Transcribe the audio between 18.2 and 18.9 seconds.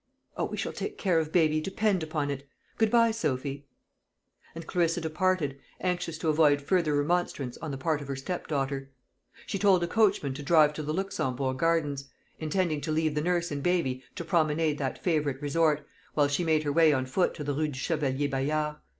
Bayard.